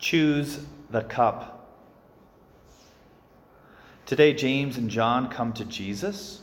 choose 0.00 0.58
the 0.90 1.02
cup. 1.02 1.68
Today, 4.06 4.32
James 4.32 4.78
and 4.78 4.90
John 4.90 5.28
come 5.28 5.52
to 5.52 5.64
Jesus 5.64 6.40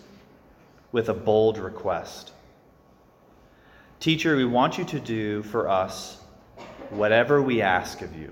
with 0.92 1.10
a 1.10 1.14
bold 1.14 1.58
request. 1.58 2.32
Teacher, 4.00 4.36
we 4.36 4.46
want 4.46 4.78
you 4.78 4.86
to 4.86 5.00
do 5.00 5.44
for 5.44 5.68
us 5.68 6.22
whatever 6.92 7.42
we 7.42 7.62
ask 7.62 8.02
of 8.02 8.16
you. 8.16 8.32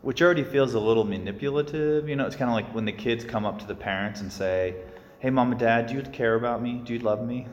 Which 0.00 0.22
already 0.22 0.44
feels 0.44 0.74
a 0.74 0.80
little 0.80 1.04
manipulative. 1.04 2.08
You 2.08 2.16
know, 2.16 2.26
it's 2.26 2.36
kind 2.36 2.50
of 2.50 2.54
like 2.54 2.72
when 2.74 2.84
the 2.84 2.92
kids 2.92 3.24
come 3.24 3.44
up 3.44 3.58
to 3.58 3.66
the 3.66 3.74
parents 3.74 4.20
and 4.20 4.32
say, 4.32 4.76
Hey, 5.18 5.30
mom 5.30 5.50
and 5.50 5.60
dad, 5.60 5.88
do 5.88 5.94
you 5.94 6.02
care 6.02 6.36
about 6.36 6.62
me? 6.62 6.82
Do 6.84 6.92
you 6.92 7.00
love 7.00 7.26
me? 7.26 7.46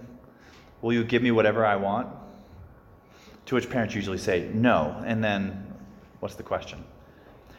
Will 0.82 0.94
you 0.94 1.04
give 1.04 1.22
me 1.22 1.32
whatever 1.32 1.66
I 1.66 1.76
want? 1.76 2.08
To 3.50 3.56
which 3.56 3.68
parents 3.68 3.96
usually 3.96 4.20
say, 4.20 4.48
No. 4.54 5.02
And 5.08 5.24
then, 5.24 5.74
what's 6.20 6.36
the 6.36 6.44
question? 6.44 6.84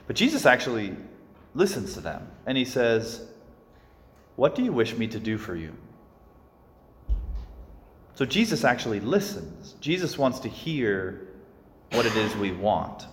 But 0.06 0.14
Jesus 0.14 0.46
actually 0.46 0.94
listens 1.52 1.94
to 1.94 2.00
them 2.00 2.30
and 2.46 2.56
he 2.56 2.64
says, 2.64 3.26
What 4.36 4.54
do 4.54 4.62
you 4.62 4.72
wish 4.72 4.96
me 4.96 5.08
to 5.08 5.18
do 5.18 5.36
for 5.36 5.56
you? 5.56 5.76
So 8.14 8.24
Jesus 8.24 8.62
actually 8.62 9.00
listens. 9.00 9.74
Jesus 9.80 10.16
wants 10.16 10.38
to 10.40 10.48
hear 10.48 11.26
what 11.90 12.06
it 12.06 12.14
is 12.14 12.36
we 12.36 12.52
want. 12.52 13.06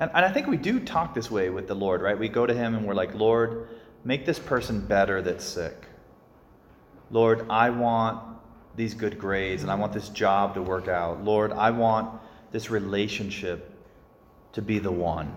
And, 0.00 0.10
and 0.12 0.24
I 0.24 0.32
think 0.32 0.48
we 0.48 0.56
do 0.56 0.80
talk 0.80 1.14
this 1.14 1.30
way 1.30 1.48
with 1.48 1.68
the 1.68 1.76
Lord, 1.76 2.02
right? 2.02 2.18
We 2.18 2.28
go 2.28 2.44
to 2.44 2.54
Him 2.54 2.74
and 2.74 2.84
we're 2.84 2.94
like, 2.94 3.14
Lord, 3.14 3.68
make 4.02 4.26
this 4.26 4.40
person 4.40 4.80
better 4.80 5.22
that's 5.22 5.44
sick. 5.44 5.86
Lord, 7.08 7.46
I 7.48 7.70
want 7.70 8.29
these 8.80 8.94
good 8.94 9.18
grades 9.18 9.62
and 9.62 9.70
I 9.70 9.74
want 9.74 9.92
this 9.92 10.08
job 10.08 10.54
to 10.54 10.62
work 10.62 10.88
out. 10.88 11.22
Lord, 11.22 11.52
I 11.52 11.70
want 11.70 12.18
this 12.50 12.70
relationship 12.70 13.70
to 14.54 14.62
be 14.62 14.78
the 14.78 14.90
one. 14.90 15.30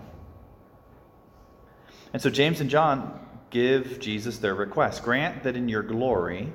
And 2.13 2.21
so 2.21 2.29
James 2.29 2.61
and 2.61 2.69
John 2.69 3.19
give 3.49 3.99
Jesus 3.99 4.37
their 4.37 4.55
request 4.55 5.03
Grant 5.03 5.43
that 5.43 5.57
in 5.57 5.67
your 5.67 5.83
glory 5.83 6.53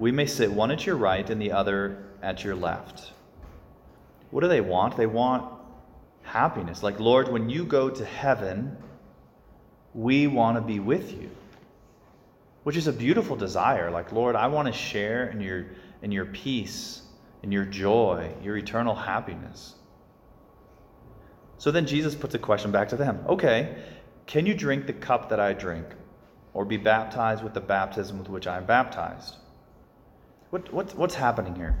we 0.00 0.10
may 0.10 0.26
sit 0.26 0.50
one 0.50 0.72
at 0.72 0.84
your 0.84 0.96
right 0.96 1.30
and 1.30 1.40
the 1.40 1.52
other 1.52 2.04
at 2.20 2.42
your 2.42 2.56
left. 2.56 3.12
What 4.32 4.40
do 4.40 4.48
they 4.48 4.60
want? 4.60 4.96
They 4.96 5.06
want 5.06 5.48
happiness. 6.22 6.82
Like, 6.82 6.98
Lord, 6.98 7.30
when 7.30 7.48
you 7.48 7.64
go 7.64 7.88
to 7.88 8.04
heaven, 8.04 8.76
we 9.94 10.26
want 10.26 10.56
to 10.56 10.60
be 10.60 10.80
with 10.80 11.12
you. 11.12 11.30
Which 12.64 12.76
is 12.76 12.86
a 12.86 12.92
beautiful 12.92 13.36
desire. 13.36 13.90
Like, 13.90 14.12
Lord, 14.12 14.36
I 14.36 14.48
want 14.48 14.66
to 14.66 14.72
share 14.72 15.28
in 15.28 15.40
your, 15.40 15.66
in 16.02 16.10
your 16.10 16.26
peace, 16.26 17.02
in 17.42 17.52
your 17.52 17.64
joy, 17.64 18.34
your 18.42 18.56
eternal 18.56 18.94
happiness. 18.94 19.74
So 21.58 21.70
then 21.70 21.86
Jesus 21.86 22.14
puts 22.14 22.34
a 22.34 22.38
question 22.38 22.72
back 22.72 22.88
to 22.88 22.96
them. 22.96 23.24
Okay, 23.28 23.76
can 24.26 24.46
you 24.46 24.54
drink 24.54 24.86
the 24.86 24.92
cup 24.92 25.28
that 25.28 25.40
I 25.40 25.52
drink, 25.52 25.86
or 26.52 26.64
be 26.64 26.76
baptized 26.76 27.44
with 27.44 27.54
the 27.54 27.60
baptism 27.60 28.18
with 28.18 28.28
which 28.28 28.46
I 28.46 28.56
am 28.56 28.64
baptized? 28.64 29.36
What, 30.50 30.72
what, 30.72 30.94
what's 30.94 31.14
happening 31.14 31.54
here? 31.54 31.78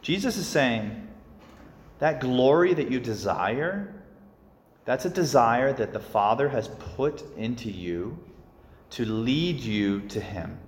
Jesus 0.00 0.36
is 0.36 0.46
saying 0.46 1.08
that 2.00 2.20
glory 2.20 2.74
that 2.74 2.90
you 2.90 2.98
desire, 2.98 3.94
that's 4.84 5.04
a 5.04 5.10
desire 5.10 5.72
that 5.72 5.92
the 5.92 6.00
Father 6.00 6.48
has 6.48 6.68
put 6.96 7.22
into 7.36 7.70
you 7.70 8.18
to 8.92 9.06
lead 9.06 9.58
you 9.60 10.00
to 10.08 10.20
Him. 10.20 10.58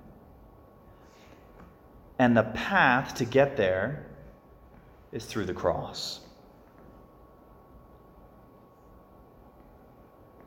And 2.19 2.37
the 2.37 2.43
path 2.43 3.15
to 3.17 3.25
get 3.25 3.57
there 3.57 4.07
is 5.13 5.25
through 5.25 5.45
the 5.45 5.55
cross. 5.55 6.21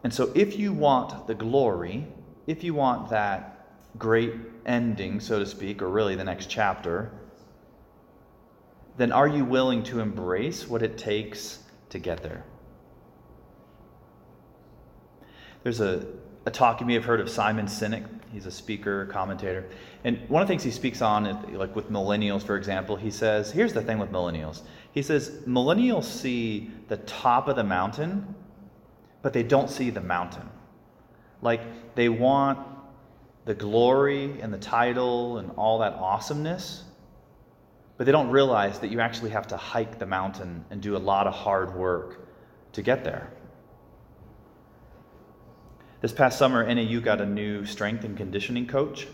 And 0.04 0.14
so, 0.14 0.32
if 0.36 0.58
you 0.58 0.74
want 0.74 1.28
the 1.28 1.36
glory, 1.36 2.08
if 2.48 2.64
you 2.64 2.74
want 2.74 3.10
that 3.10 3.68
great 3.98 4.34
ending, 4.66 5.20
so 5.20 5.40
to 5.40 5.46
speak, 5.46 5.82
or 5.82 5.90
really 5.90 6.16
the 6.16 6.24
next 6.24 6.50
chapter, 6.50 7.12
then 8.98 9.12
are 9.12 9.28
you 9.28 9.46
willing 9.46 9.84
to 9.84 10.00
embrace 10.00 10.68
what 10.68 10.82
it 10.82 10.98
takes 10.98 11.60
to 11.90 12.00
get 12.00 12.24
there? 12.24 12.44
There's 15.64 15.82
a, 15.82 16.06
a 16.48 16.52
talk 16.52 16.80
you 16.80 16.88
may 16.88 16.96
have 16.96 17.06
heard 17.06 17.20
of 17.20 17.30
Simon 17.30 17.68
Sinek. 17.68 18.06
He's 18.32 18.46
a 18.48 18.52
speaker, 18.52 19.06
commentator. 19.06 19.66
And 20.04 20.20
one 20.28 20.42
of 20.42 20.48
the 20.48 20.52
things 20.52 20.64
he 20.64 20.72
speaks 20.72 21.02
on, 21.02 21.54
like 21.54 21.76
with 21.76 21.92
millennials, 21.92 22.42
for 22.42 22.58
example, 22.58 22.96
he 22.96 23.12
says, 23.12 23.52
here's 23.52 23.74
the 23.74 23.82
thing 23.82 24.00
with 24.00 24.12
millennials. 24.12 24.62
He 24.92 25.02
says, 25.02 25.30
millennials 25.48 26.06
see 26.06 26.72
the 26.88 26.98
top 26.98 27.48
of 27.48 27.56
the 27.56 27.64
mountain 27.64 28.36
but 29.22 29.34
they 29.34 29.44
don't 29.44 29.70
see 29.70 29.90
the 29.90 30.00
mountain. 30.02 30.50
Like 31.42 31.62
they 31.96 32.10
want 32.10 32.66
the 33.46 33.54
glory 33.54 34.40
and 34.42 34.54
the 34.54 34.58
title 34.58 35.40
and 35.40 35.52
all 35.58 35.80
that 35.80 35.94
awesomeness, 35.94 36.84
but 37.98 38.06
they 38.06 38.12
don't 38.12 38.30
realize 38.30 38.80
that 38.80 38.90
you 38.90 39.00
actually 39.00 39.32
have 39.32 39.48
to 39.48 39.58
hike 39.58 40.00
the 40.00 40.06
mountain 40.06 40.64
and 40.70 40.82
do 40.82 40.96
a 40.96 40.98
lot 40.98 41.28
of 41.28 41.34
hard 41.34 41.76
work 41.76 42.28
to 42.74 42.82
get 42.82 43.04
there. 43.04 43.32
This 46.00 46.12
past 46.12 46.38
summer, 46.38 46.64
NAU 46.64 47.00
got 47.00 47.22
a 47.22 47.26
new 47.26 47.66
strength 47.66 48.04
and 48.04 48.16
conditioning 48.16 48.68
coach, 48.68 49.08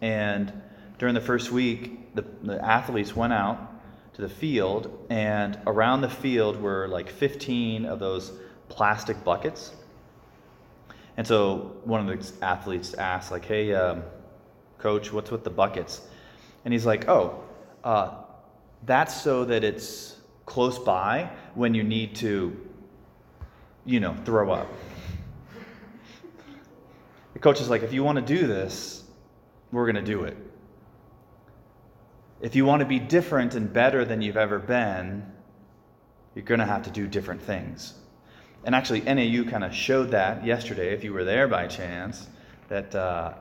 and 0.00 0.50
during 0.96 1.14
the 1.14 1.20
first 1.20 1.52
week, 1.52 2.14
the, 2.14 2.24
the 2.42 2.64
athletes 2.64 3.14
went 3.14 3.34
out 3.34 3.58
to 4.14 4.22
the 4.22 4.28
field, 4.30 5.06
and 5.10 5.58
around 5.66 6.00
the 6.00 6.08
field 6.08 6.58
were 6.58 6.88
like 6.88 7.10
15 7.10 7.84
of 7.84 7.98
those 7.98 8.32
plastic 8.70 9.22
buckets. 9.22 9.74
And 11.18 11.26
so 11.26 11.76
one 11.84 12.08
of 12.08 12.18
the 12.18 12.44
athletes 12.46 12.94
asked, 12.94 13.30
like, 13.30 13.44
hey, 13.44 13.74
um, 13.74 14.02
coach, 14.78 15.12
what's 15.12 15.30
with 15.30 15.44
the 15.44 15.50
buckets? 15.50 16.00
And 16.64 16.72
he's 16.72 16.86
like, 16.86 17.06
oh, 17.06 17.44
uh, 17.84 18.14
that's 18.86 19.14
so 19.20 19.44
that 19.44 19.62
it's 19.62 20.16
close 20.46 20.78
by 20.78 21.30
when 21.54 21.74
you 21.74 21.82
need 21.84 22.14
to, 22.16 22.58
you 23.84 24.00
know, 24.00 24.16
throw 24.24 24.50
up. 24.52 24.68
The 27.40 27.44
coach 27.44 27.62
is 27.62 27.70
like, 27.70 27.82
if 27.82 27.94
you 27.94 28.04
want 28.04 28.16
to 28.16 28.34
do 28.36 28.46
this, 28.46 29.02
we're 29.72 29.90
going 29.90 30.04
to 30.04 30.12
do 30.12 30.24
it. 30.24 30.36
If 32.42 32.54
you 32.54 32.66
want 32.66 32.80
to 32.80 32.86
be 32.86 32.98
different 32.98 33.54
and 33.54 33.72
better 33.72 34.04
than 34.04 34.20
you've 34.20 34.36
ever 34.36 34.58
been, 34.58 35.24
you're 36.34 36.44
going 36.44 36.60
to 36.60 36.66
have 36.66 36.82
to 36.82 36.90
do 36.90 37.06
different 37.06 37.40
things. 37.40 37.94
And 38.64 38.74
actually, 38.74 39.00
NAU 39.00 39.50
kind 39.50 39.64
of 39.64 39.74
showed 39.74 40.10
that 40.10 40.44
yesterday, 40.44 40.92
if 40.92 41.02
you 41.02 41.14
were 41.14 41.24
there 41.24 41.48
by 41.48 41.66
chance, 41.66 42.28
that 42.68 42.94
uh, 42.94 43.32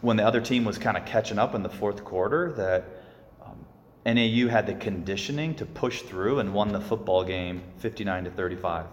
when 0.00 0.16
the 0.16 0.26
other 0.26 0.40
team 0.40 0.64
was 0.64 0.76
kind 0.76 0.96
of 0.96 1.04
catching 1.04 1.38
up 1.38 1.54
in 1.54 1.62
the 1.62 1.70
fourth 1.70 2.02
quarter, 2.02 2.50
that 2.54 3.04
um, 3.40 3.64
NAU 4.04 4.48
had 4.48 4.66
the 4.66 4.74
conditioning 4.74 5.54
to 5.54 5.64
push 5.64 6.02
through 6.02 6.40
and 6.40 6.52
won 6.52 6.72
the 6.72 6.80
football 6.80 7.22
game 7.22 7.62
59 7.76 8.24
to 8.24 8.30
35. 8.32 8.86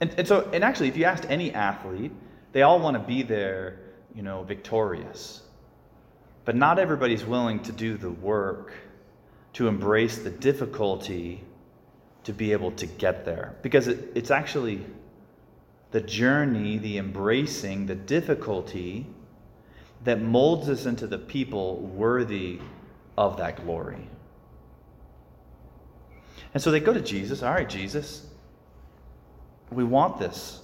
And, 0.00 0.14
and 0.16 0.26
so, 0.26 0.48
and 0.54 0.64
actually, 0.64 0.88
if 0.88 0.96
you 0.96 1.04
asked 1.04 1.26
any 1.28 1.52
athlete, 1.52 2.12
they 2.58 2.62
all 2.62 2.80
want 2.80 2.94
to 2.94 2.98
be 3.06 3.22
there, 3.22 3.78
you 4.16 4.22
know, 4.24 4.42
victorious. 4.42 5.42
But 6.44 6.56
not 6.56 6.80
everybody's 6.80 7.24
willing 7.24 7.60
to 7.60 7.70
do 7.70 7.96
the 7.96 8.10
work 8.10 8.72
to 9.52 9.68
embrace 9.68 10.18
the 10.18 10.30
difficulty 10.30 11.44
to 12.24 12.32
be 12.32 12.50
able 12.50 12.72
to 12.72 12.86
get 12.86 13.24
there. 13.24 13.54
Because 13.62 13.86
it, 13.86 14.10
it's 14.16 14.32
actually 14.32 14.84
the 15.92 16.00
journey, 16.00 16.78
the 16.78 16.98
embracing, 16.98 17.86
the 17.86 17.94
difficulty 17.94 19.06
that 20.02 20.20
molds 20.20 20.68
us 20.68 20.84
into 20.84 21.06
the 21.06 21.18
people 21.18 21.76
worthy 21.76 22.58
of 23.16 23.36
that 23.36 23.64
glory. 23.64 24.08
And 26.54 26.60
so 26.60 26.72
they 26.72 26.80
go 26.80 26.92
to 26.92 27.02
Jesus. 27.02 27.44
All 27.44 27.52
right, 27.54 27.68
Jesus, 27.68 28.26
we 29.70 29.84
want 29.84 30.18
this. 30.18 30.62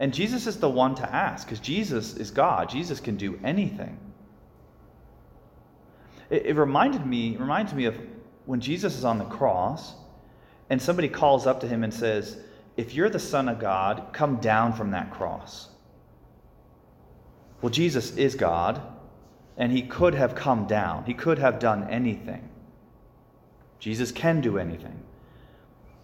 And 0.00 0.14
Jesus 0.14 0.46
is 0.46 0.56
the 0.56 0.68
one 0.68 0.94
to 0.96 1.14
ask 1.14 1.46
because 1.46 1.60
Jesus 1.60 2.16
is 2.16 2.30
God. 2.30 2.70
Jesus 2.70 3.00
can 3.00 3.16
do 3.16 3.38
anything. 3.44 3.98
It, 6.30 6.46
it 6.46 6.56
reminded 6.56 7.04
me, 7.06 7.34
it 7.34 7.40
reminds 7.40 7.74
me 7.74 7.84
of 7.84 7.96
when 8.46 8.60
Jesus 8.60 8.96
is 8.96 9.04
on 9.04 9.18
the 9.18 9.26
cross 9.26 9.94
and 10.70 10.80
somebody 10.80 11.08
calls 11.08 11.46
up 11.46 11.60
to 11.60 11.68
him 11.68 11.84
and 11.84 11.92
says, 11.92 12.38
If 12.78 12.94
you're 12.94 13.10
the 13.10 13.18
Son 13.18 13.48
of 13.50 13.60
God, 13.60 14.08
come 14.12 14.36
down 14.36 14.72
from 14.72 14.92
that 14.92 15.12
cross. 15.12 15.68
Well, 17.60 17.70
Jesus 17.70 18.16
is 18.16 18.34
God, 18.36 18.80
and 19.58 19.70
he 19.70 19.82
could 19.82 20.14
have 20.14 20.34
come 20.34 20.66
down, 20.66 21.04
he 21.04 21.12
could 21.12 21.38
have 21.38 21.58
done 21.58 21.86
anything. 21.90 22.48
Jesus 23.78 24.12
can 24.12 24.40
do 24.40 24.58
anything. 24.58 25.02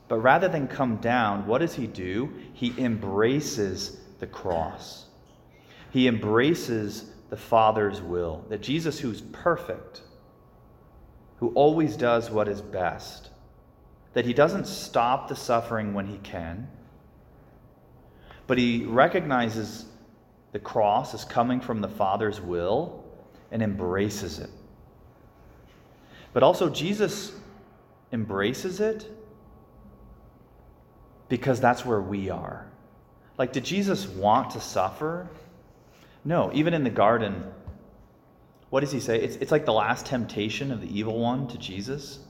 But 0.09 0.19
rather 0.19 0.49
than 0.49 0.69
come 0.69 0.97
down, 0.97 1.47
what 1.47 1.59
does 1.59 1.75
he 1.75 1.87
do? 1.87 2.33
He 2.53 2.73
embraces 2.79 3.99
the 4.21 4.27
cross. 4.27 5.07
He 5.91 6.07
embraces 6.07 7.11
the 7.31 7.37
Father's 7.37 8.01
will. 8.01 8.45
That 8.49 8.63
Jesus, 8.63 9.01
who's 9.01 9.21
perfect, 9.21 10.03
who 11.39 11.49
always 11.51 11.97
does 11.97 12.31
what 12.31 12.49
is 12.49 12.61
best, 12.63 13.31
that 14.15 14.25
he 14.25 14.33
doesn't 14.33 14.67
stop 14.67 15.29
the 15.29 15.37
suffering 15.37 15.93
when 15.93 16.07
he 16.07 16.19
can, 16.19 16.69
but 18.47 18.59
he 18.59 18.85
recognizes 18.85 19.87
the 20.53 20.59
cross 20.59 21.13
as 21.15 21.25
coming 21.25 21.61
from 21.61 21.81
the 21.81 21.89
Father's 21.89 22.41
will 22.41 23.05
and 23.51 23.63
embraces 23.63 24.39
it. 24.39 24.51
But 26.33 26.43
also, 26.43 26.71
Jesus 26.71 27.33
embraces 28.13 28.81
it 28.81 29.11
because 31.29 31.61
that's 31.61 31.85
where 31.85 32.01
we 32.01 32.31
are. 32.31 32.67
Like, 33.39 33.53
did 33.53 33.65
Jesus 33.65 34.07
want 34.07 34.51
to 34.51 34.61
suffer? 34.61 35.29
No. 36.25 36.51
Even 36.55 36.75
in 36.75 36.85
the 36.85 36.91
garden, 36.91 37.45
what 38.71 38.81
does 38.81 38.93
he 38.93 39.01
say? 39.01 39.21
It's, 39.21 39.37
it's 39.37 39.53
like 39.53 39.65
the 39.65 39.73
last 39.73 40.07
temptation 40.07 40.71
of 40.71 40.81
the 40.81 40.99
evil 40.99 41.19
one 41.19 41.47
to 41.49 41.59
Jesus. 41.59 42.21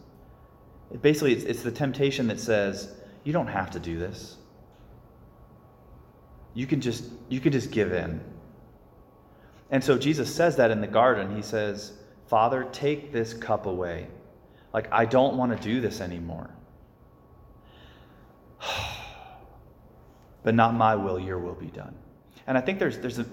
It 0.92 1.02
basically, 1.02 1.32
it's, 1.32 1.44
it's 1.44 1.62
the 1.62 1.70
temptation 1.70 2.26
that 2.28 2.40
says, 2.40 2.94
you 3.24 3.32
don't 3.32 3.48
have 3.48 3.70
to 3.72 3.80
do 3.80 3.98
this. 3.98 4.36
You 6.54 6.66
can 6.66 6.80
just 6.80 7.04
you 7.28 7.40
can 7.40 7.52
just 7.52 7.70
give 7.70 7.92
in. 7.92 8.20
And 9.70 9.82
so 9.82 9.98
Jesus 9.98 10.34
says 10.34 10.56
that 10.56 10.70
in 10.70 10.80
the 10.80 10.86
garden. 10.86 11.34
He 11.34 11.42
says, 11.42 11.92
Father, 12.28 12.66
take 12.72 13.12
this 13.12 13.34
cup 13.34 13.66
away. 13.66 14.06
Like, 14.72 14.88
I 14.92 15.04
don't 15.04 15.36
want 15.36 15.56
to 15.56 15.62
do 15.62 15.80
this 15.80 16.00
anymore. 16.00 16.50
But 20.46 20.54
not 20.54 20.74
my 20.74 20.94
will, 20.94 21.18
your 21.18 21.40
will 21.40 21.56
be 21.56 21.66
done. 21.66 21.92
And 22.46 22.56
I 22.56 22.60
think 22.60 22.78
there's, 22.78 22.98
there's, 22.98 23.18
a, 23.18 23.26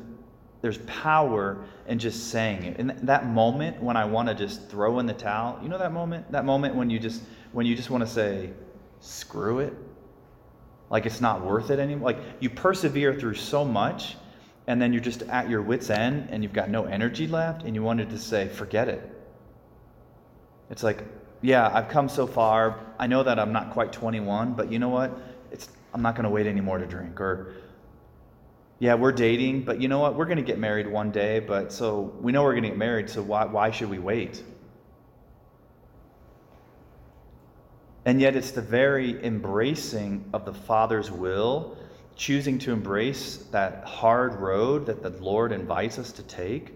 there's 0.63 0.80
power 0.80 1.63
in 1.88 2.00
just 2.00 2.31
saying 2.31 2.63
it. 2.63 2.80
In 2.80 3.00
that 3.04 3.27
moment 3.27 3.80
when 3.83 3.95
I 3.95 4.04
want 4.04 4.30
to 4.30 4.33
just 4.33 4.68
throw 4.68 4.98
in 4.98 5.06
the 5.06 5.13
towel, 5.13 5.60
you 5.62 5.69
know 5.69 5.77
that 5.77 5.94
moment? 5.94 6.31
That 6.31 6.44
moment 6.44 6.74
when 6.74 6.89
you 6.89 6.98
just, 6.98 7.21
when 7.51 7.68
you 7.68 7.75
just 7.75 7.92
want 7.92 8.04
to 8.04 8.10
say, 8.10 8.50
screw 9.00 9.60
it? 9.60 9.75
Like 10.89 11.06
it's 11.06 11.21
not 11.21 11.45
worth 11.45 11.69
it 11.69 11.77
anymore? 11.77 12.13
Like 12.13 12.18
you 12.39 12.50
persevere 12.50 13.13
through 13.13 13.36
so 13.36 13.63
much 13.63 14.15
and 14.65 14.81
then 14.81 14.92
you're 14.92 15.00
just 15.00 15.21
at 15.21 15.48
your 15.48 15.62
wits' 15.62 15.92
end 15.92 16.30
and 16.31 16.42
you've 16.42 16.51
got 16.51 16.71
no 16.71 16.86
energy 16.86 17.27
left 17.27 17.62
and 17.62 17.75
you 17.75 17.83
wanted 17.83 18.10
to 18.10 18.18
say, 18.18 18.48
forget 18.48 18.88
it. 18.88 19.07
It's 20.71 20.81
like, 20.81 21.04
yeah, 21.44 21.69
I've 21.71 21.89
come 21.89 22.10
so 22.10 22.25
far. 22.25 22.80
I 22.98 23.06
know 23.06 23.21
that 23.21 23.38
I'm 23.38 23.54
not 23.54 23.69
quite 23.69 23.92
21, 23.92 24.54
but 24.54 24.71
you 24.71 24.80
know 24.80 24.89
what? 24.89 25.15
It's, 25.51 25.69
I'm 25.94 26.01
not 26.01 26.16
going 26.16 26.24
to 26.24 26.30
wait 26.30 26.48
anymore 26.48 26.78
to 26.78 26.86
drink. 26.86 27.22
Or, 27.22 27.54
yeah, 28.80 28.95
we're 28.95 29.12
dating, 29.12 29.63
but 29.63 29.80
you 29.80 29.88
know 29.88 30.00
what? 30.00 30.16
We're 30.16 30.25
going 30.25 30.38
to 30.38 30.44
get 30.44 30.57
married 30.57 30.88
one 30.88 31.12
day, 31.12 31.40
but 31.40 31.72
so 31.72 32.13
we 32.19 32.31
know 32.31 32.44
we're 32.44 32.54
going 32.54 32.63
to 32.63 32.69
get 32.69 32.78
married, 32.78 33.10
so 33.10 33.22
why, 33.22 33.45
why 33.45 33.72
should 33.72 33.90
we 33.90 34.00
wait? 34.00 34.44
And 38.06 38.19
yet, 38.19 38.36
it's 38.36 38.51
the 38.51 38.62
very 38.62 39.24
embracing 39.24 40.25
of 40.34 40.45
the 40.45 40.54
Father's 40.54 41.10
will 41.10 41.78
choosing 42.16 42.60
to 42.60 42.72
embrace 42.72 43.38
that 43.51 43.84
hard 43.86 44.36
road 44.36 44.86
that 44.86 45.01
the 45.01 45.10
Lord 45.10 45.51
invites 45.51 45.98
us 45.98 46.12
to 46.13 46.24
take 46.24 46.74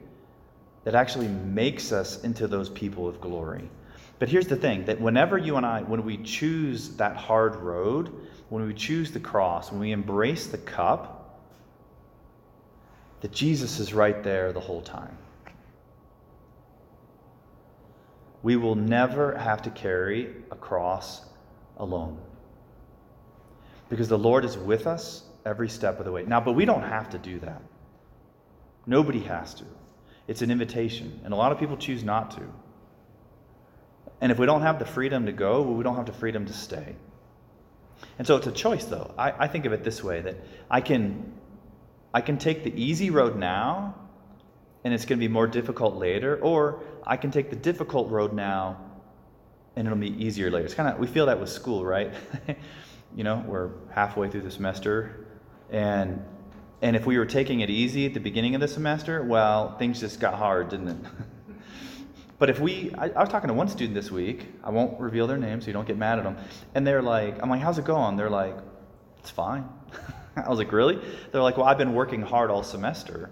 that 0.84 0.96
actually 0.96 1.28
makes 1.28 1.92
us 1.92 2.24
into 2.24 2.48
those 2.48 2.70
people 2.70 3.08
of 3.08 3.20
glory. 3.20 3.70
But 4.20 4.30
here's 4.30 4.48
the 4.48 4.56
thing 4.56 4.86
that 4.86 5.00
whenever 5.00 5.38
you 5.38 5.58
and 5.58 5.66
I, 5.66 5.84
when 5.84 6.04
we 6.04 6.18
choose 6.18 6.96
that 6.98 7.16
hard 7.16 7.56
road, 7.58 8.12
when 8.50 8.66
we 8.66 8.74
choose 8.74 9.12
the 9.12 9.20
cross, 9.20 9.72
when 9.72 9.80
we 9.80 9.92
embrace 9.92 10.48
the 10.48 10.58
cup, 10.58 11.40
that 13.22 13.32
Jesus 13.32 13.80
is 13.80 13.94
right 13.94 14.24
there 14.24 14.54
the 14.54 14.60
whole 14.60 14.82
time. 14.82 15.18
We 18.44 18.56
will 18.56 18.76
never 18.76 19.36
have 19.36 19.64
to 19.64 19.70
carry 19.70 20.36
a 20.52 20.56
cross 20.56 21.22
alone. 21.78 22.20
Because 23.90 24.08
the 24.08 24.18
Lord 24.18 24.46
is 24.46 24.58
with 24.58 24.88
us 24.88 25.24
every 25.46 25.70
step 25.70 26.00
of 26.00 26.06
the 26.06 26.12
way. 26.12 26.24
Now, 26.24 26.40
but 26.42 26.54
we 26.54 26.66
don't 26.66 26.84
have 26.84 27.10
to 27.12 27.18
do 27.18 27.40
that. 27.40 27.62
Nobody 28.86 29.22
has 29.22 29.54
to. 29.56 29.66
It's 30.28 30.42
an 30.42 30.52
invitation, 30.52 31.22
and 31.24 31.34
a 31.34 31.38
lot 31.38 31.52
of 31.52 31.60
people 31.60 31.78
choose 31.78 32.04
not 32.04 32.32
to. 32.32 32.42
And 34.22 34.32
if 34.32 34.40
we 34.40 34.46
don't 34.46 34.62
have 34.62 34.80
the 34.80 34.86
freedom 34.86 35.26
to 35.28 35.32
go, 35.32 35.62
we 35.62 35.84
don't 35.84 35.96
have 35.96 36.06
the 36.06 36.14
freedom 36.14 36.46
to 36.46 36.54
stay. 36.54 36.96
And 38.18 38.26
so 38.26 38.36
it's 38.36 38.48
a 38.48 38.52
choice, 38.52 38.86
though. 38.86 39.14
I, 39.18 39.46
I 39.46 39.48
think 39.48 39.66
of 39.66 39.74
it 39.74 39.84
this 39.84 40.04
way 40.04 40.22
that 40.22 40.36
I 40.70 40.82
can, 40.82 41.34
I 42.14 42.22
can 42.22 42.38
take 42.38 42.64
the 42.64 42.74
easy 42.82 43.10
road 43.10 43.36
now, 43.36 43.96
and 44.84 44.94
it's 44.94 45.06
going 45.06 45.20
to 45.20 45.28
be 45.28 45.32
more 45.32 45.48
difficult 45.48 45.96
later, 45.96 46.40
or 46.42 46.82
I 47.06 47.18
can 47.18 47.32
take 47.32 47.50
the 47.50 47.56
difficult 47.56 48.10
road 48.10 48.34
now, 48.34 48.78
and 49.76 49.88
it'll 49.88 50.00
be 50.00 50.24
easier 50.24 50.50
later. 50.50 50.66
It's 50.66 50.74
kind 50.74 50.90
of, 50.90 51.00
we 51.00 51.08
feel 51.08 51.28
that 51.28 51.40
with 51.40 51.50
school, 51.50 51.86
right? 51.86 52.14
you 53.16 53.24
know, 53.24 53.44
we're 53.48 53.70
halfway 53.94 54.30
through 54.30 54.42
the 54.42 54.52
semester, 54.52 55.28
and 55.70 56.24
and 56.82 56.96
if 56.96 57.08
we 57.08 57.18
were 57.18 57.26
taking 57.26 57.62
it 57.62 57.72
easy 57.72 58.06
at 58.06 58.14
the 58.14 58.20
beginning 58.20 58.54
of 58.54 58.62
the 58.62 58.68
semester, 58.68 59.24
well, 59.24 59.76
things 59.80 60.00
just 60.00 60.20
got 60.20 60.36
hard, 60.36 60.70
didn't 60.70 60.90
it? 60.90 60.98
but 62.40 62.50
if 62.50 62.60
we, 62.60 62.94
I, 62.98 63.10
I, 63.10 63.20
was 63.20 63.30
talking 63.30 63.48
to 63.48 63.54
one 63.54 63.68
student 63.68 63.96
this 63.96 64.12
week, 64.12 64.48
I 64.64 64.70
won't 64.70 65.00
reveal 65.00 65.28
their 65.28 65.38
name 65.38 65.60
so 65.62 65.68
you 65.68 65.74
don't 65.74 65.88
get 65.88 65.98
mad 65.98 66.20
at 66.20 66.24
them. 66.24 66.38
And 66.76 66.86
they're 66.86 67.02
like, 67.02 67.42
I'm 67.42 67.50
like, 67.50 67.62
how's 67.62 67.80
it 67.80 67.86
going? 67.86 68.16
They're 68.16 68.30
like, 68.30 68.56
it's 69.20 69.30
fine. 69.30 69.68
I 70.36 70.48
was 70.48 70.60
like, 70.60 70.72
really? 70.72 71.02
They're 71.32 71.42
like, 71.42 71.58
well, 71.58 71.66
I've 71.66 71.78
been 71.80 71.94
working 71.94 72.22
hard 72.22 72.52
all 72.52 72.64
semester. 72.64 73.32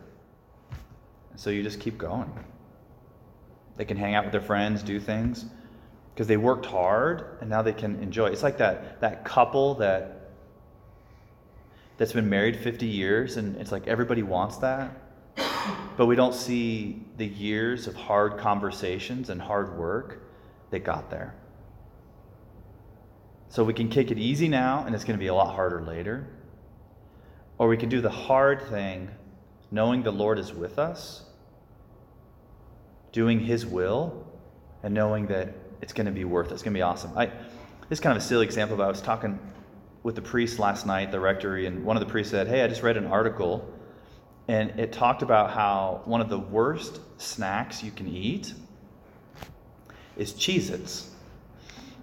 so 1.36 1.50
you 1.50 1.62
just 1.62 1.80
keep 1.80 1.98
going. 1.98 2.32
They 3.78 3.86
can 3.86 3.98
hang 3.98 4.16
out 4.16 4.24
with 4.24 4.32
their 4.32 4.42
friends, 4.42 4.82
do 4.82 5.00
things 5.00 5.46
because 6.14 6.28
they 6.28 6.38
worked 6.38 6.66
hard 6.66 7.38
and 7.42 7.50
now 7.50 7.62
they 7.62 7.74
can 7.74 8.02
enjoy. 8.02 8.28
It's 8.28 8.42
like 8.42 8.58
that, 8.60 9.02
that 9.02 9.26
couple 9.26 9.76
that 9.76 10.16
that's 11.98 12.14
been 12.14 12.30
married 12.30 12.58
50 12.58 12.86
years, 12.86 13.38
and 13.38 13.56
it's 13.58 13.72
like 13.72 13.88
everybody 13.88 14.24
wants 14.24 14.58
that. 14.58 14.92
But 15.98 16.08
we 16.08 16.16
don't 16.16 16.34
see 16.34 17.02
the 17.18 17.26
years 17.26 17.88
of 17.88 17.96
hard 17.96 18.38
conversations 18.38 19.30
and 19.30 19.42
hard 19.42 19.78
work 19.78 20.22
that 20.72 20.80
got 20.80 21.10
there. 21.10 21.36
So 23.50 23.64
we 23.64 23.74
can 23.74 23.88
kick 23.88 24.12
it 24.12 24.18
easy 24.18 24.50
now, 24.50 24.84
and 24.86 24.94
it's 24.94 25.06
going 25.06 25.18
to 25.18 25.24
be 25.24 25.28
a 25.28 25.34
lot 25.34 25.56
harder 25.56 25.82
later. 25.82 26.28
Or 27.58 27.70
we 27.70 27.78
can 27.78 27.88
do 27.88 28.02
the 28.02 28.10
hard 28.10 28.62
thing, 28.64 29.10
knowing 29.72 30.04
the 30.04 30.12
Lord 30.12 30.40
is 30.40 30.54
with 30.54 30.78
us, 30.78 31.24
doing 33.14 33.40
His 33.40 33.66
will, 33.66 34.28
and 34.84 34.94
knowing 34.94 35.28
that 35.28 35.54
it's 35.82 35.94
going 35.94 36.08
to 36.08 36.12
be 36.12 36.26
worth 36.26 36.52
it. 36.52 36.54
It's 36.54 36.64
going 36.64 36.74
to 36.74 36.78
be 36.78 36.82
awesome. 36.82 37.18
I, 37.18 37.28
this 37.28 38.00
is 38.00 38.00
kind 38.02 38.18
of 38.18 38.22
a 38.22 38.26
silly 38.26 38.46
example, 38.46 38.76
but 38.76 38.84
I 38.84 38.90
was 38.90 39.02
talking 39.02 39.40
with 40.04 40.16
the 40.16 40.22
priest 40.22 40.60
last 40.60 40.86
night, 40.86 41.12
the 41.12 41.20
rectory, 41.20 41.66
and 41.66 41.86
one 41.86 41.96
of 41.96 42.06
the 42.06 42.12
priests 42.12 42.32
said, 42.32 42.48
Hey, 42.48 42.62
I 42.62 42.68
just 42.68 42.84
read 42.84 42.98
an 42.98 43.08
article, 43.08 43.68
and 44.48 44.80
it 44.80 44.92
talked 44.92 45.22
about 45.22 45.52
how 45.52 46.02
one 46.06 46.22
of 46.22 46.30
the 46.30 46.40
worst 46.40 47.00
snacks 47.18 47.84
you 47.84 47.92
can 47.92 48.08
eat 48.08 48.54
is 50.18 50.34
Cheez 50.34 50.70
Its. 50.70 51.10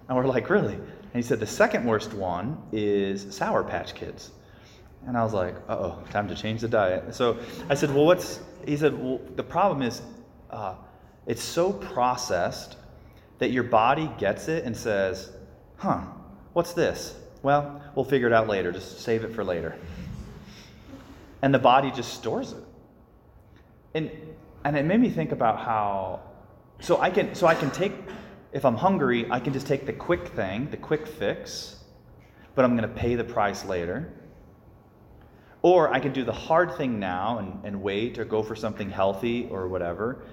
And 0.07 0.17
we're 0.17 0.25
like, 0.25 0.49
Really? 0.49 0.75
And 0.75 1.13
he 1.13 1.21
said, 1.21 1.39
The 1.39 1.47
second 1.47 1.85
worst 1.85 2.13
one 2.13 2.61
is 2.71 3.35
Sour 3.35 3.63
Patch 3.63 3.95
Kids. 3.95 4.31
And 5.05 5.17
I 5.17 5.23
was 5.23 5.33
like, 5.33 5.55
uh 5.67 5.77
oh, 5.77 6.03
time 6.11 6.27
to 6.29 6.35
change 6.35 6.61
the 6.61 6.67
diet. 6.67 7.13
So 7.13 7.37
I 7.69 7.75
said, 7.75 7.93
Well, 7.93 8.05
what's. 8.05 8.39
He 8.65 8.77
said, 8.77 8.97
Well, 9.01 9.21
the 9.35 9.43
problem 9.43 9.81
is 9.81 10.01
uh, 10.49 10.75
it's 11.27 11.43
so 11.43 11.71
processed 11.71 12.77
that 13.39 13.51
your 13.51 13.63
body 13.63 14.09
gets 14.17 14.47
it 14.47 14.65
and 14.65 14.75
says, 14.75 15.31
Huh, 15.77 16.01
what's 16.53 16.73
this? 16.73 17.15
Well, 17.41 17.81
we'll 17.95 18.05
figure 18.05 18.27
it 18.27 18.33
out 18.33 18.47
later. 18.47 18.71
Just 18.71 19.01
save 19.01 19.23
it 19.23 19.33
for 19.33 19.43
later. 19.43 19.75
And 21.43 21.53
the 21.53 21.59
body 21.59 21.91
just 21.91 22.13
stores 22.13 22.53
it. 22.53 22.63
And 23.93 24.09
and 24.63 24.77
it 24.77 24.85
made 24.85 24.99
me 24.99 25.09
think 25.09 25.31
about 25.31 25.59
how 25.59 26.21
so 26.79 26.99
I 26.99 27.11
can 27.11 27.35
so 27.35 27.45
I 27.45 27.53
can 27.53 27.69
take 27.69 27.93
if 28.53 28.65
I'm 28.65 28.75
hungry, 28.75 29.25
I 29.29 29.39
can 29.39 29.51
just 29.51 29.67
take 29.67 29.85
the 29.85 29.93
quick 29.93 30.27
thing, 30.29 30.69
the 30.69 30.77
quick 30.77 31.05
fix, 31.05 31.83
but 32.55 32.63
I'm 32.63 32.77
going 32.77 32.87
to 32.87 32.95
pay 32.95 33.15
the 33.15 33.23
price 33.23 33.65
later. 33.65 34.13
Or 35.63 35.91
I 35.91 35.99
can 35.99 36.13
do 36.13 36.23
the 36.23 36.33
hard 36.33 36.77
thing 36.77 36.99
now 36.99 37.39
and, 37.39 37.65
and 37.65 37.81
wait 37.81 38.19
or 38.19 38.25
go 38.25 38.43
for 38.43 38.55
something 38.55 38.89
healthy 38.89 39.47
or 39.49 39.67
whatever. 39.67 40.23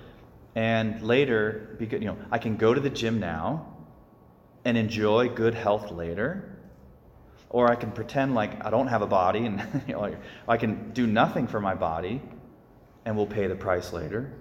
And 0.54 1.00
later, 1.02 1.76
because, 1.78 2.00
you 2.00 2.08
know, 2.08 2.18
I 2.30 2.38
can 2.38 2.56
go 2.56 2.74
to 2.74 2.80
the 2.80 2.90
gym 2.90 3.20
now 3.20 3.74
and 4.64 4.76
enjoy 4.76 5.28
good 5.28 5.54
health 5.54 5.90
later 5.90 6.59
or 7.50 7.68
I 7.68 7.74
can 7.74 7.90
pretend 7.90 8.34
like 8.34 8.64
I 8.64 8.70
don't 8.70 8.86
have 8.86 9.02
a 9.02 9.06
body 9.06 9.44
and 9.44 9.82
you 9.86 9.94
know, 9.94 10.16
I 10.48 10.56
can 10.56 10.92
do 10.92 11.06
nothing 11.06 11.46
for 11.46 11.60
my 11.60 11.74
body 11.74 12.22
and 13.04 13.16
we'll 13.16 13.26
pay 13.26 13.46
the 13.46 13.56
price 13.56 13.92
later. 13.92 14.32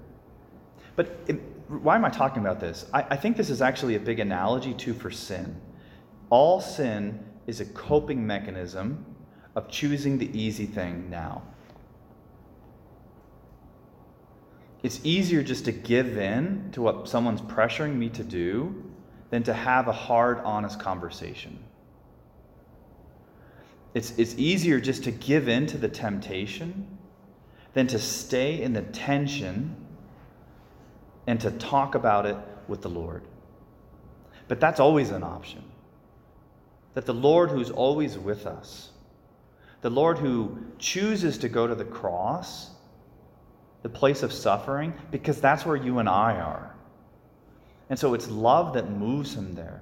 But 0.96 1.18
it, 1.28 1.36
why 1.68 1.96
am 1.96 2.06
I 2.06 2.10
talking 2.10 2.42
about 2.42 2.60
this? 2.60 2.86
I, 2.94 3.06
I 3.10 3.16
think 3.16 3.36
this 3.36 3.50
is 3.50 3.62
actually 3.62 3.96
a 3.96 4.00
big 4.00 4.20
analogy 4.20 4.74
too 4.74 4.94
for 4.94 5.12
sin. 5.12 5.60
All 6.30 6.62
sin 6.62 7.24
is 7.48 7.60
a 7.60 7.66
coping 7.66 8.25
mechanism 8.25 9.06
of 9.56 9.70
choosing 9.70 10.18
the 10.18 10.39
easy 10.39 10.66
thing 10.66 11.10
now. 11.10 11.42
It's 14.84 15.01
easier 15.04 15.44
just 15.44 15.66
to 15.66 15.72
give 15.72 16.18
in 16.18 16.70
to 16.74 16.82
what 16.82 17.10
someone's 17.10 17.42
pressuring 17.42 17.96
me 17.96 18.10
to 18.10 18.24
do 18.24 18.84
than 19.30 19.44
to 19.44 19.54
have 19.54 19.88
a 19.88 19.92
hard, 19.92 20.39
honest 20.39 20.80
conversation. 20.80 21.60
It's, 23.93 24.12
it's 24.17 24.36
easier 24.36 24.79
just 24.79 25.03
to 25.05 25.12
give 25.12 25.48
in 25.48 25.65
to 25.67 25.77
the 25.77 25.89
temptation 25.89 26.98
than 27.74 27.88
to 27.88 28.00
stay 28.00 28.62
in 28.62 28.74
the 28.74 28.81
tension 28.81 29.75
and 31.27 31.39
to 31.41 31.51
talk 31.51 31.96
about 31.96 32.25
it 32.25 32.38
with 32.67 32.81
the 32.81 32.89
Lord. 32.89 33.24
But 34.48 34.60
that's 34.60 34.79
always 34.79 35.12
an 35.12 35.24
option. 35.24 35.63
That 36.93 37.05
the 37.05 37.13
Lord, 37.13 37.50
who's 37.51 37.69
always 37.69 38.17
with 38.17 38.46
us, 38.46 38.89
the 39.81 39.89
Lord 39.89 40.17
who 40.17 40.58
chooses 40.77 41.38
to 41.39 41.50
go 41.50 41.67
to 41.67 41.75
the 41.75 41.86
cross, 41.86 42.72
the 43.81 43.89
place 43.89 44.24
of 44.24 44.34
suffering, 44.34 44.93
because 45.12 45.39
that's 45.39 45.65
where 45.65 45.75
you 45.75 46.00
and 46.00 46.10
I 46.10 46.36
are. 46.36 46.75
And 47.89 47.98
so 47.98 48.13
it's 48.13 48.29
love 48.29 48.74
that 48.74 48.89
moves 48.89 49.34
him 49.34 49.55
there. 49.55 49.81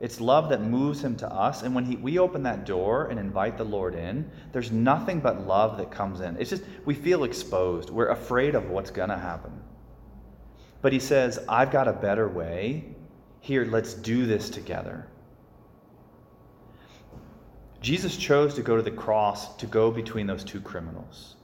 It's 0.00 0.18
love 0.18 0.48
that 0.48 0.62
moves 0.62 1.04
him 1.04 1.14
to 1.16 1.30
us. 1.30 1.62
And 1.62 1.74
when 1.74 1.84
he, 1.84 1.96
we 1.96 2.18
open 2.18 2.42
that 2.44 2.64
door 2.64 3.08
and 3.08 3.20
invite 3.20 3.58
the 3.58 3.64
Lord 3.64 3.94
in, 3.94 4.30
there's 4.52 4.72
nothing 4.72 5.20
but 5.20 5.46
love 5.46 5.76
that 5.76 5.90
comes 5.90 6.20
in. 6.20 6.36
It's 6.38 6.50
just, 6.50 6.62
we 6.86 6.94
feel 6.94 7.24
exposed. 7.24 7.90
We're 7.90 8.08
afraid 8.08 8.54
of 8.54 8.70
what's 8.70 8.90
going 8.90 9.10
to 9.10 9.18
happen. 9.18 9.52
But 10.80 10.94
he 10.94 10.98
says, 10.98 11.38
I've 11.48 11.70
got 11.70 11.86
a 11.86 11.92
better 11.92 12.28
way. 12.28 12.94
Here, 13.40 13.66
let's 13.66 13.92
do 13.92 14.24
this 14.24 14.48
together. 14.48 15.06
Jesus 17.82 18.16
chose 18.16 18.54
to 18.54 18.62
go 18.62 18.76
to 18.76 18.82
the 18.82 18.90
cross 18.90 19.54
to 19.56 19.66
go 19.66 19.90
between 19.90 20.26
those 20.26 20.44
two 20.44 20.60
criminals. 20.60 21.36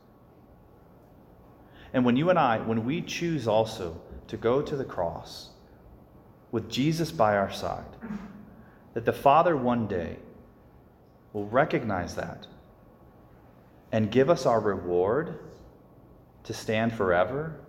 And 1.93 2.05
when 2.05 2.17
you 2.17 2.31
and 2.31 2.39
I, 2.39 2.59
when 2.59 2.85
we 2.85 3.03
choose 3.03 3.47
also 3.47 4.01
to 4.29 4.37
go 4.37 4.61
to 4.63 4.77
the 4.77 4.85
cross 4.85 5.51
with 6.53 6.71
Jesus 6.71 7.11
by 7.11 7.37
our 7.37 7.51
side, 7.51 7.85
that 8.97 9.05
the 9.05 9.13
Father 9.13 9.55
one 9.55 9.87
day 9.87 10.17
will 11.35 11.47
recognize 11.49 12.15
that 12.15 12.47
and 13.93 14.11
give 14.11 14.31
us 14.31 14.47
our 14.47 14.59
reward 14.59 15.39
to 16.45 16.55
stand 16.55 16.95
forever 16.95 17.61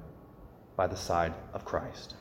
by 0.77 0.87
the 0.87 0.95
side 0.95 1.33
of 1.53 1.65
Christ. 1.65 2.15